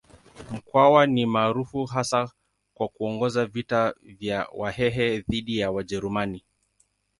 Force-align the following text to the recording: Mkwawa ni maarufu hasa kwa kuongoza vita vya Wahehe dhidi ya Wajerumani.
Mkwawa 0.51 1.07
ni 1.07 1.25
maarufu 1.25 1.85
hasa 1.85 2.31
kwa 2.73 2.87
kuongoza 2.87 3.45
vita 3.45 3.93
vya 4.03 4.47
Wahehe 4.55 5.19
dhidi 5.19 5.57
ya 5.57 5.71
Wajerumani. 5.71 6.45